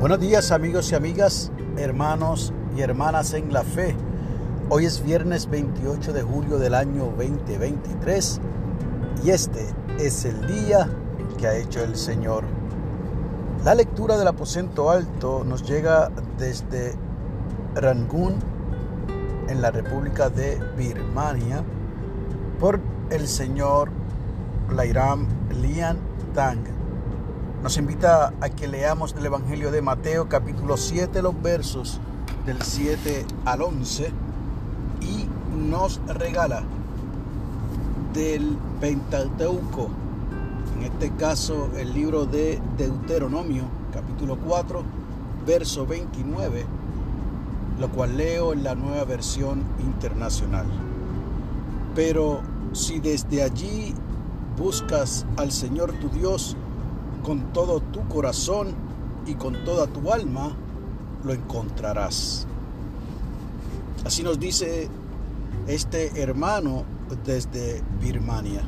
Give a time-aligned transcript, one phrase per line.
[0.00, 3.94] Buenos días amigos y amigas, hermanos y hermanas en la fe.
[4.70, 8.40] Hoy es viernes 28 de julio del año 2023
[9.22, 9.66] y este
[9.98, 10.88] es el día
[11.36, 12.44] que ha hecho el Señor.
[13.62, 16.94] La lectura del aposento alto nos llega desde
[17.74, 18.36] Rangoon,
[19.48, 21.62] en la República de Birmania,
[22.58, 23.90] por el señor
[24.74, 25.26] Lairam
[25.60, 25.98] Lian
[26.32, 26.79] Tang
[27.62, 32.00] nos invita a que leamos el Evangelio de Mateo capítulo 7, los versos
[32.46, 34.10] del 7 al 11
[35.02, 35.26] y
[35.68, 36.62] nos regala
[38.14, 39.88] del Pentateuco,
[40.78, 44.82] en este caso el libro de Deuteronomio capítulo 4,
[45.46, 46.64] verso 29,
[47.78, 50.66] lo cual leo en la nueva versión internacional.
[51.94, 52.40] Pero
[52.72, 53.94] si desde allí
[54.56, 56.56] buscas al Señor tu Dios,
[57.20, 58.74] con todo tu corazón
[59.26, 60.56] y con toda tu alma,
[61.24, 62.46] lo encontrarás.
[64.04, 64.88] Así nos dice
[65.66, 66.84] este hermano
[67.24, 68.62] desde Birmania.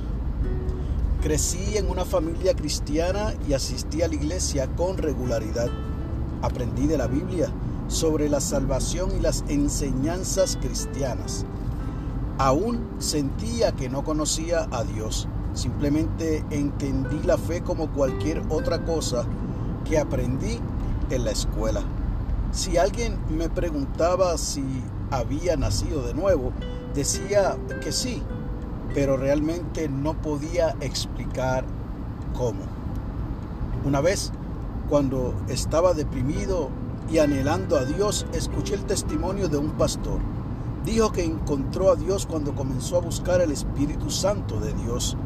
[1.22, 5.70] Crecí en una familia cristiana y asistí a la iglesia con regularidad.
[6.42, 7.48] Aprendí de la Biblia
[7.88, 11.46] sobre la salvación y las enseñanzas cristianas.
[12.38, 19.24] Aún sentía que no conocía a Dios Simplemente entendí la fe como cualquier otra cosa
[19.84, 20.58] que aprendí
[21.10, 21.82] en la escuela.
[22.52, 24.64] Si alguien me preguntaba si
[25.10, 26.52] había nacido de nuevo,
[26.94, 28.22] decía que sí,
[28.94, 31.64] pero realmente no podía explicar
[32.36, 32.60] cómo.
[33.84, 34.32] Una vez,
[34.88, 36.70] cuando estaba deprimido
[37.10, 40.18] y anhelando a Dios, escuché el testimonio de un pastor.
[40.84, 45.16] Dijo que encontró a Dios cuando comenzó a buscar el Espíritu Santo de Dios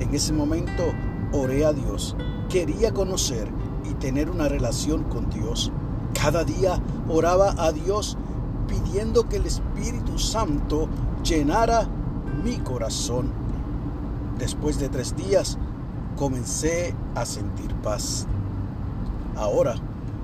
[0.00, 0.84] en ese momento
[1.32, 2.16] oré a Dios.
[2.48, 3.48] Quería conocer
[3.84, 5.72] y tener una relación con Dios.
[6.14, 8.16] Cada día oraba a Dios
[8.66, 10.88] pidiendo que el Espíritu Santo
[11.22, 11.88] llenara
[12.44, 13.30] mi corazón.
[14.38, 15.58] Después de tres días
[16.16, 18.26] comencé a sentir paz.
[19.36, 19.76] Ahora,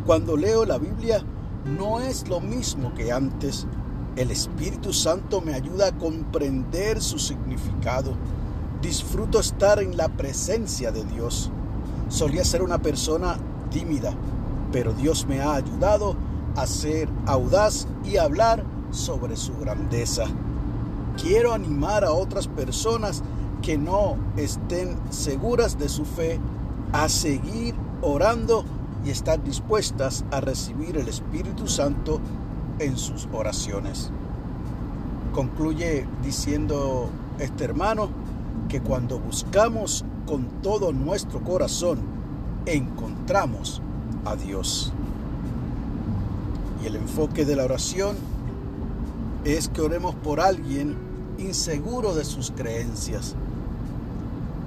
[0.06, 1.25] cuando leo la Biblia,
[1.78, 3.66] no es lo mismo que antes.
[4.16, 8.15] El Espíritu Santo me ayuda a comprender su significado.
[8.84, 11.50] Disfruto estar en la presencia de Dios.
[12.09, 13.39] Solía ser una persona
[13.71, 14.12] tímida,
[14.72, 16.15] pero Dios me ha ayudado
[16.55, 20.25] a ser audaz y hablar sobre su grandeza.
[21.17, 23.22] Quiero animar a otras personas
[23.62, 26.39] que no estén seguras de su fe
[26.93, 28.66] a seguir orando
[29.03, 32.21] y estar dispuestas a recibir el Espíritu Santo
[32.78, 34.11] en sus oraciones.
[35.33, 37.09] Concluye diciendo
[37.39, 38.23] este hermano,
[38.74, 42.00] que cuando buscamos con todo nuestro corazón,
[42.66, 43.80] encontramos
[44.24, 44.92] a Dios.
[46.82, 48.16] Y el enfoque de la oración
[49.44, 50.96] es que oremos por alguien
[51.38, 53.36] inseguro de sus creencias.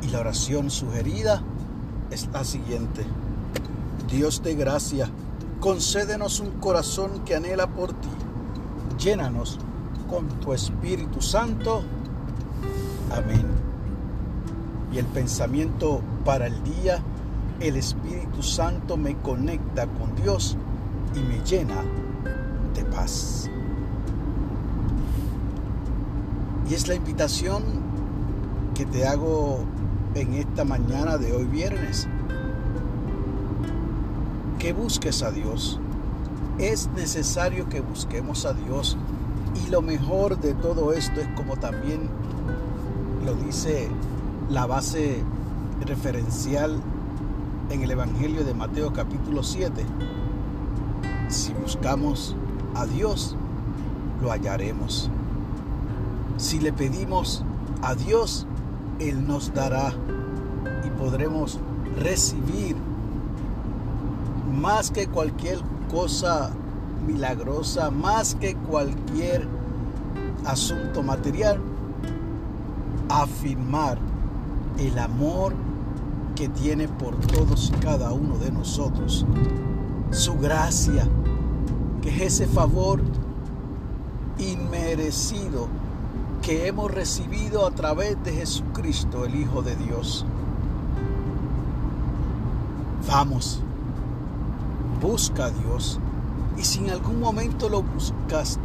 [0.02, 1.44] Y la oración sugerida
[2.10, 3.06] es la siguiente.
[4.10, 5.10] Dios de gracia,
[5.60, 8.08] concédenos un corazón que anhela por ti.
[9.04, 9.60] Llénanos
[10.10, 11.84] con tu Espíritu Santo.
[13.12, 13.67] Amén
[15.00, 17.00] el pensamiento para el día,
[17.60, 20.58] el Espíritu Santo me conecta con Dios
[21.16, 21.84] y me llena
[22.74, 23.50] de paz.
[26.70, 27.64] Y es la invitación
[28.74, 29.60] que te hago
[30.16, 32.08] en esta mañana de hoy viernes.
[34.60, 35.80] Que busques a Dios.
[36.58, 38.98] Es necesario que busquemos a Dios.
[39.64, 42.10] Y lo mejor de todo esto es como también
[43.26, 43.90] lo dice
[44.50, 45.22] la base
[45.86, 46.80] referencial
[47.70, 49.86] en el Evangelio de Mateo capítulo 7.
[51.28, 52.34] Si buscamos
[52.74, 53.36] a Dios,
[54.22, 55.10] lo hallaremos.
[56.38, 57.44] Si le pedimos
[57.82, 58.48] a Dios,
[59.00, 59.92] Él nos dará
[60.86, 61.60] y podremos
[62.00, 62.78] recibir
[64.62, 65.60] más que cualquier
[65.92, 66.52] cosa
[67.06, 69.46] milagrosa, más que cualquier
[70.46, 71.60] asunto material,
[73.10, 74.07] afirmar
[74.80, 75.54] el amor
[76.36, 79.26] que tiene por todos y cada uno de nosotros,
[80.12, 81.08] su gracia,
[82.02, 83.02] que es ese favor
[84.38, 85.68] inmerecido
[86.42, 90.26] que hemos recibido a través de Jesucristo, el Hijo de Dios.
[93.08, 93.62] Vamos,
[95.02, 96.00] busca a Dios
[96.58, 98.62] y si en algún momento lo buscaste,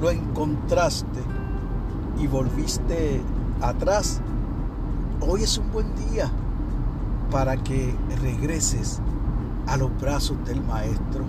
[0.00, 1.20] lo encontraste
[2.18, 3.20] y volviste
[3.60, 4.20] atrás,
[5.30, 6.30] Hoy es un buen día
[7.30, 8.98] para que regreses
[9.66, 11.22] a los brazos del Maestro,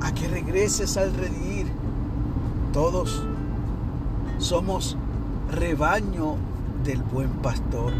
[0.00, 1.70] a que regreses al redil.
[2.72, 3.22] Todos
[4.38, 4.96] somos
[5.50, 6.36] rebaño
[6.84, 7.92] del buen pastor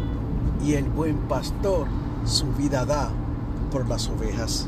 [0.64, 1.86] y el buen pastor
[2.24, 3.10] su vida da
[3.70, 4.66] por las ovejas.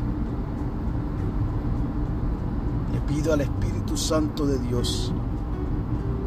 [2.92, 5.10] Le pido al Espíritu Santo de Dios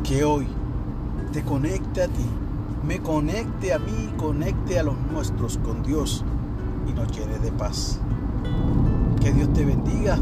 [0.04, 0.48] que hoy
[1.32, 2.26] te conecte a ti,
[2.86, 6.24] me conecte a mí, conecte a los nuestros con Dios
[6.88, 8.00] y nos llene de paz.
[9.22, 10.18] Que Dios te bendiga,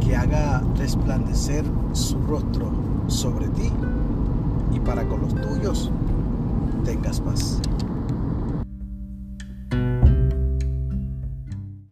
[0.00, 2.70] que haga resplandecer su rostro
[3.08, 3.70] sobre ti
[4.72, 5.90] y para con los tuyos
[6.84, 7.60] tengas paz.